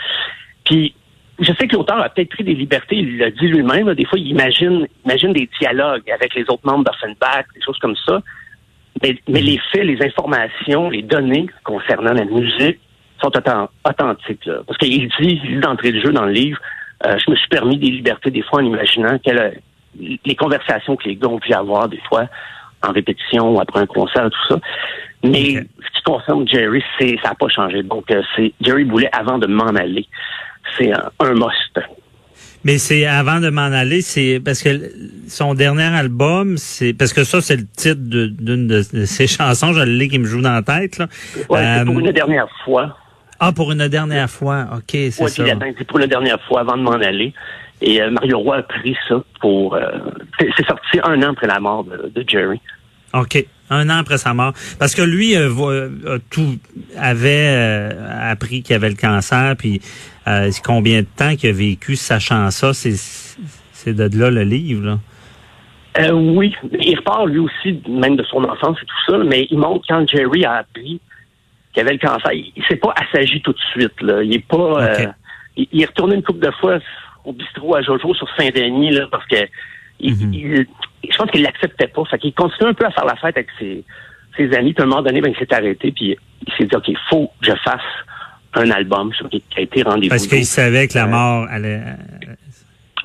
Puis, 0.65 0.95
je 1.39 1.53
sais 1.53 1.69
que 1.69 1.77
l'auteur 1.77 2.03
a 2.03 2.09
peut-être 2.09 2.31
pris 2.31 2.45
des 2.45 2.55
libertés, 2.55 2.97
il 2.97 3.19
l'a 3.19 3.31
dit 3.31 3.47
lui-même. 3.47 3.95
Des 3.95 4.05
fois, 4.05 4.19
il 4.19 4.27
imagine, 4.27 4.87
imagine 5.05 5.33
des 5.33 5.49
dialogues 5.61 6.11
avec 6.11 6.35
les 6.35 6.43
autres 6.43 6.65
membres 6.65 6.85
d'Offenbach, 6.85 7.45
des 7.55 7.63
choses 7.63 7.79
comme 7.79 7.97
ça. 8.07 8.21
Mais, 9.03 9.17
mais, 9.29 9.41
les 9.41 9.61
faits, 9.71 9.85
les 9.85 10.05
informations, 10.05 10.91
les 10.91 11.03
données 11.03 11.47
concernant 11.63 12.13
la 12.13 12.25
musique 12.25 12.81
sont 13.23 13.31
authentiques. 13.85 14.51
Parce 14.67 14.79
qu'il 14.79 15.09
dit, 15.21 15.41
d'entrée 15.61 15.93
de 15.93 16.01
jeu 16.01 16.13
dans 16.13 16.27
le 16.27 16.33
livre, 16.33 16.59
euh, 17.07 17.17
je 17.25 17.31
me 17.31 17.37
suis 17.37 17.49
permis 17.49 17.79
des 17.79 17.91
libertés 17.91 18.31
des 18.31 18.43
fois 18.43 18.61
en 18.61 18.65
imaginant 18.65 19.19
que 19.19 19.31
les 19.97 20.35
conversations 20.35 20.97
que 20.97 21.09
les 21.09 21.15
gars 21.15 21.29
ont 21.29 21.39
pu 21.39 21.53
avoir 21.53 21.89
des 21.89 22.01
fois 22.09 22.27
en 22.83 22.93
répétition 22.93 23.55
ou 23.55 23.61
après 23.61 23.81
un 23.81 23.87
concert, 23.87 24.29
tout 24.31 24.55
ça. 24.55 24.61
Mais 25.23 25.55
ce 25.55 25.99
qui 25.99 26.03
concerne 26.05 26.47
Jerry, 26.49 26.83
c'est 26.99 27.17
ça 27.23 27.31
n'a 27.31 27.35
pas 27.35 27.49
changé. 27.49 27.83
Donc, 27.83 28.11
euh, 28.11 28.23
c'est 28.35 28.53
Jerry 28.61 28.85
Boulet 28.85 29.11
avant 29.13 29.39
de 29.39 29.47
m'en 29.47 29.67
aller. 29.67 30.07
C'est 30.77 30.93
un, 30.93 31.11
un 31.21 31.35
must. 31.35 31.79
Mais 32.65 32.79
c'est 32.79 33.07
avant 33.07 33.41
de 33.41 33.51
m'en 33.51 33.63
aller, 33.63 34.03
c'est 34.03 34.41
parce 34.45 34.63
que 34.63 34.91
son 35.29 35.55
dernier 35.55 35.85
album, 35.85 36.57
c'est 36.57 36.93
parce 36.93 37.13
que 37.13 37.25
ça, 37.25 37.41
c'est 37.41 37.57
le 37.57 37.67
titre 37.67 38.01
d'une 38.01 38.67
de, 38.67 38.83
ses 38.83 39.27
chansons, 39.27 39.73
je 39.73 39.81
l'ai 39.81 40.09
qui 40.09 40.19
me 40.19 40.27
joue 40.27 40.43
dans 40.43 40.53
la 40.53 40.63
tête. 40.63 40.99
Là. 40.99 41.07
Ouais, 41.49 41.77
c'est 41.79 41.85
pour 41.85 41.97
euh, 41.97 42.01
une 42.01 42.13
dernière 42.13 42.49
fois. 42.65 42.97
Ah, 43.41 43.53
pour 43.53 43.71
une 43.71 43.87
dernière 43.87 44.29
fois, 44.29 44.67
OK, 44.75 44.91
c'est 44.91 45.13
ça. 45.13 45.45
Oui, 45.45 45.75
c'est 45.79 45.87
pour 45.87 46.01
une 46.01 46.07
dernière 46.07 46.41
fois 46.43 46.61
avant 46.61 46.77
de 46.77 46.83
m'en 46.83 46.93
aller. 46.93 47.33
Et 47.81 48.03
euh, 48.03 48.11
Mario 48.11 48.41
Roy 48.41 48.57
a 48.57 48.63
pris 48.63 48.97
ça 49.09 49.23
pour... 49.41 49.75
Euh, 49.75 49.81
c'est 50.41 50.67
sorti 50.67 50.99
un 51.05 51.23
an 51.23 51.31
après 51.31 51.47
la 51.47 51.61
mort 51.61 51.85
de, 51.85 52.25
Jerry. 52.27 52.61
OK. 53.15 53.45
Un 53.71 53.91
an 53.91 53.99
après 53.99 54.17
sa 54.17 54.33
mort. 54.33 54.55
Parce 54.79 54.95
que 54.95 55.03
lui, 55.03 55.37
euh, 55.37 56.19
tout 56.31 56.59
avait 56.97 57.91
appris 58.21 58.63
qu'il 58.63 58.75
avait 58.75 58.89
le 58.89 58.97
cancer, 58.97 59.57
puis 59.59 59.83
combien 60.65 61.01
de 61.01 61.07
temps 61.17 61.37
qu'il 61.37 61.51
a 61.51 61.53
vécu 61.53 61.97
sachant 61.97 62.51
ça, 62.51 62.73
c'est 62.73 63.93
de 63.93 64.19
là 64.19 64.31
le 64.31 64.43
livre, 64.43 64.85
là. 64.87 66.15
oui, 66.15 66.55
il 66.81 66.97
repart 66.97 67.27
lui 67.27 67.41
aussi, 67.41 67.83
même 67.89 68.17
de 68.17 68.25
son 68.25 68.45
enfance 68.45 68.79
et 68.83 68.87
tout 68.87 69.13
ça, 69.13 69.19
mais 69.19 69.47
il 69.51 69.59
montre 69.59 69.85
quand 69.89 70.09
Jerry 70.09 70.45
a 70.45 70.57
appris 70.57 71.01
qu'il 71.73 71.83
avait 71.83 71.93
le 71.93 71.99
cancer. 71.99 72.33
Il, 72.33 72.65
s'est 72.69 72.77
pas 72.77 72.95
assagi 72.97 73.41
tout 73.43 73.53
de 73.53 73.61
suite. 73.73 74.01
Là. 74.01 74.23
Il 74.23 74.35
est 74.35 74.47
pas. 74.47 74.83
Euh, 74.83 75.07
il, 75.57 75.83
est 75.83 75.87
retourné 75.87 76.17
une 76.17 76.23
couple 76.23 76.45
de 76.45 76.51
fois 76.53 76.79
au 77.25 77.33
bistrot 77.33 77.75
à 77.75 77.83
Jojo 77.83 78.15
sur 78.15 78.29
Saint-Denis 78.37 78.91
là, 78.91 79.07
parce 79.11 79.27
que 79.27 79.37
mhm. 80.03 80.65
Je 81.03 81.17
pense 81.17 81.31
qu'il 81.31 81.43
l'acceptait 81.43 81.89
pas. 81.89 82.05
Fait 82.05 82.19
qu'il 82.19 82.33
continue 82.33 82.71
un 82.71 82.75
peu 82.75 82.87
à 82.87 82.91
faire 82.91 83.05
la 83.05 83.17
fête 83.17 83.37
avec 83.37 83.49
ses, 83.59 83.85
ses 84.37 84.53
amis. 84.55 84.73
Puis 84.73 84.83
à 84.83 84.87
un 84.87 84.89
moment 84.89 85.03
donné, 85.03 85.21
ben, 85.21 85.33
il 85.33 85.39
s'est 85.39 85.53
arrêté. 85.55 85.93
Puis 85.93 86.17
il 86.47 86.53
s'est 86.55 86.65
dit 86.65 86.77
OK, 86.77 86.89
il 86.89 86.99
faut 87.09 87.31
que 87.41 87.47
je 87.47 87.57
fasse 87.65 87.81
un 88.55 88.71
album 88.71 89.13
qui 89.31 89.43
a 89.57 89.61
été 89.61 89.83
rendez-vous. 89.83 90.11
Parce 90.11 90.27
qu'il 90.27 90.45
savait 90.45 90.89
que 90.89 90.95
la 90.95 91.05
euh, 91.05 91.09
mort 91.09 91.47
allait. 91.51 91.83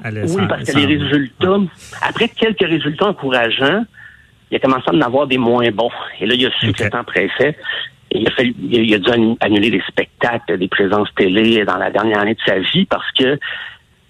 allait 0.03 0.31
oui, 0.31 0.43
parce 0.47 0.63
que 0.63 0.77
les 0.77 0.97
résultats, 0.97 1.57
après 2.01 2.29
quelques 2.29 2.67
résultats 2.67 3.07
encourageants, 3.07 3.85
il 4.49 4.57
a 4.57 4.59
commencé 4.59 4.85
à 4.87 4.93
en 4.93 5.01
avoir 5.01 5.27
des 5.27 5.37
moins 5.37 5.69
bons. 5.71 5.91
Et 6.19 6.25
là, 6.25 6.35
il 6.35 6.45
a 6.45 6.51
su 6.59 6.71
que 6.71 6.83
c'était 6.83 6.95
en 6.95 7.03
préfet 7.03 7.57
il 8.13 8.27
a, 8.27 8.31
fallu, 8.31 8.53
il 8.59 8.93
a 8.93 8.99
dû 8.99 9.09
annuler 9.39 9.71
des 9.71 9.81
spectacles, 9.87 10.57
des 10.57 10.67
présences 10.67 11.09
télé 11.15 11.65
dans 11.65 11.77
la 11.77 11.89
dernière 11.89 12.19
année 12.19 12.35
de 12.35 12.41
sa 12.45 12.59
vie 12.59 12.85
parce 12.85 13.09
que 13.13 13.39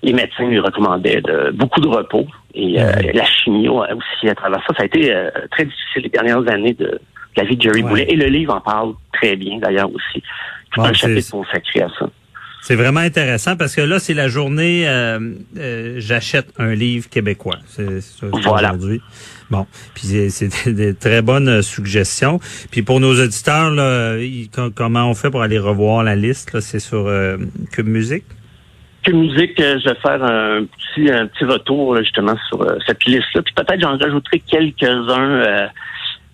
les 0.04 0.14
médecins 0.14 0.48
lui 0.48 0.60
recommandaient 0.60 1.22
de, 1.22 1.52
beaucoup 1.52 1.82
de 1.82 1.88
repos. 1.88 2.28
Et 2.54 2.80
euh, 2.80 2.92
la 3.14 3.26
chimio 3.26 3.80
aussi 3.80 4.30
à 4.30 4.36
travers 4.36 4.62
ça, 4.68 4.76
ça 4.76 4.84
a 4.84 4.86
été 4.86 5.14
euh, 5.14 5.30
très 5.50 5.66
difficile 5.66 6.04
les 6.04 6.10
dernières 6.10 6.48
années 6.48 6.74
de, 6.74 7.00
la 7.36 7.44
vie 7.44 7.58
de 7.58 7.62
Jerry 7.62 7.82
Boulet. 7.82 8.06
Et 8.10 8.16
le 8.16 8.28
livre 8.28 8.54
en 8.54 8.62
parle 8.62 8.94
très 9.14 9.36
bien 9.36 9.58
d'ailleurs 9.60 9.90
aussi. 9.90 10.22
C'est 10.76 10.82
un 10.82 10.94
chapitre 10.94 11.32
consacré 11.32 11.82
à 11.82 11.90
ça. 11.98 12.08
C'est 12.62 12.76
vraiment 12.76 13.02
intéressant 13.02 13.58
parce 13.58 13.76
que 13.76 13.82
là, 13.82 14.00
c'est 14.00 14.14
la 14.14 14.30
journée 14.30 14.88
euh, 14.88 15.20
euh 15.58 15.96
J'achète 15.98 16.48
un 16.58 16.74
livre 16.74 17.10
québécois. 17.10 17.58
C'est 17.68 18.00
voilà. 18.22 18.70
aujourd'hui. 18.70 19.02
Bon, 19.50 19.68
puis 19.94 20.30
c'est 20.30 20.70
des 20.74 20.96
très 20.96 21.22
bonnes 21.22 21.62
suggestions. 21.62 22.40
Puis 22.72 22.82
pour 22.82 23.02
nos 23.02 23.22
auditeurs, 23.22 23.70
là, 23.70 24.16
comment 24.76 25.10
on 25.10 25.14
fait 25.14 25.30
pour 25.30 25.42
aller 25.42 25.60
revoir 25.60 26.04
la 26.04 26.16
liste? 26.16 26.58
C'est 26.62 26.80
sur 26.80 27.08
euh, 27.08 27.38
Cube 27.74 27.88
Musique? 27.88 28.24
Cube 29.04 29.16
Musique, 29.16 29.60
euh, 29.60 29.80
je 29.84 29.90
vais 29.90 29.96
faire 29.96 30.24
un 30.24 30.66
petit, 30.66 31.12
un 31.12 31.28
petit 31.28 31.46
retour 31.46 31.98
justement 31.98 32.36
sur 32.48 32.66
cette 32.86 33.04
liste-là. 33.06 33.42
Puis 33.42 33.54
peut-être 33.54 33.82
j'en 33.82 33.98
rajouterai 33.98 34.40
quelques-uns 34.40 35.70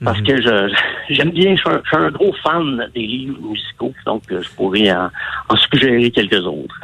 parce 0.03 0.21
que 0.21 0.41
je 0.41 0.73
j'aime 1.09 1.31
bien, 1.31 1.55
je 1.55 1.61
suis, 1.61 1.69
un, 1.91 2.11
gros 2.11 2.33
fan 2.43 2.89
des 2.93 3.01
livres 3.01 3.39
musicaux, 3.41 3.93
donc 4.05 4.23
euh, 4.31 4.41
je 4.41 4.49
pourrais 4.51 4.91
en, 4.91 5.09
suggérer 5.57 6.11
quelques 6.11 6.45
autres. 6.45 6.79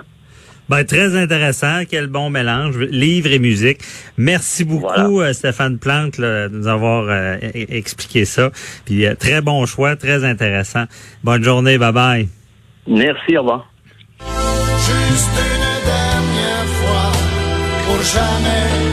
Ben, 0.68 0.84
très 0.84 1.15
intéressant. 1.15 1.84
Quel 1.88 2.08
bon 2.08 2.32
mélange. 2.32 2.80
Livre 2.80 3.32
et 3.32 3.38
musique. 3.38 3.82
Merci 4.18 4.65
beaucoup, 4.65 5.22
euh, 5.22 5.32
Stéphane 5.32 5.77
Plante, 5.77 6.20
de 6.20 6.50
nous 6.51 6.68
avoir 6.68 7.04
euh, 7.04 7.36
e-, 7.36 7.51
e-, 7.56 7.75
expliqué 7.77 8.25
ça. 8.25 8.50
Puis, 8.84 9.06
très 9.20 9.42
bon 9.42 9.68
choix, 9.68 9.96
très 9.96 10.25
intéressant. 10.25 10.86
Bonne 11.24 11.44
journée. 11.44 11.77
Bye 11.77 11.94
bye. 11.94 12.27
Merci. 12.88 13.38
Au 13.38 13.42
revoir. 13.42 13.70
Jamais 18.06 18.85